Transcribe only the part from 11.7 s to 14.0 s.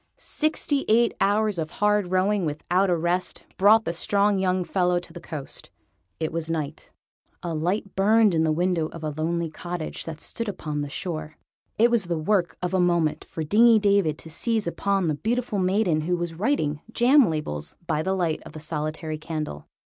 It was the work of a moment for Dingy